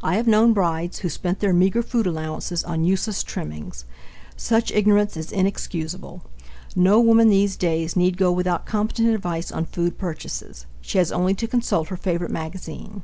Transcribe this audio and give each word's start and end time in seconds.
I 0.00 0.14
have 0.14 0.28
known 0.28 0.52
brides 0.52 1.00
who 1.00 1.08
spent 1.08 1.40
their 1.40 1.52
meager 1.52 1.82
food 1.82 2.06
allowances 2.06 2.62
on 2.62 2.84
useless 2.84 3.24
trimmings. 3.24 3.84
Such 4.36 4.70
ignorance 4.70 5.16
is 5.16 5.32
inexcusable; 5.32 6.22
no 6.76 7.00
woman 7.00 7.30
these 7.30 7.56
days 7.56 7.96
need 7.96 8.16
go 8.16 8.30
without 8.30 8.64
competent 8.64 9.08
advice 9.08 9.50
on 9.50 9.64
food 9.64 9.98
purchases. 9.98 10.66
She 10.80 10.98
has 10.98 11.10
only 11.10 11.34
to 11.34 11.48
consult 11.48 11.88
her 11.88 11.96
favorite 11.96 12.30
magazine. 12.30 13.02